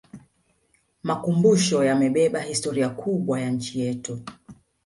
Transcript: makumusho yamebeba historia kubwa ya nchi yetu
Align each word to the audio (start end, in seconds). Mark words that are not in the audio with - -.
makumusho 1.07 1.77
yamebeba 1.83 2.39
historia 2.41 2.89
kubwa 2.89 3.39
ya 3.41 3.49
nchi 3.49 3.79
yetu 3.79 4.19